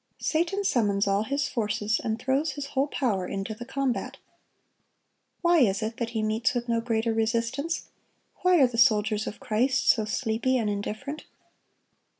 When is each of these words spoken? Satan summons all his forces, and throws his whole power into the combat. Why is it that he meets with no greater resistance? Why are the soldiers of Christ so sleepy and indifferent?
Satan 0.17 0.63
summons 0.63 1.05
all 1.05 1.25
his 1.25 1.47
forces, 1.47 2.01
and 2.03 2.17
throws 2.17 2.53
his 2.53 2.65
whole 2.73 2.87
power 2.87 3.27
into 3.27 3.53
the 3.53 3.65
combat. 3.65 4.17
Why 5.43 5.59
is 5.59 5.83
it 5.83 5.97
that 5.97 6.09
he 6.09 6.23
meets 6.23 6.55
with 6.55 6.67
no 6.67 6.81
greater 6.81 7.13
resistance? 7.13 7.83
Why 8.41 8.57
are 8.63 8.67
the 8.67 8.79
soldiers 8.79 9.27
of 9.27 9.39
Christ 9.39 9.87
so 9.89 10.05
sleepy 10.05 10.57
and 10.57 10.71
indifferent? 10.71 11.25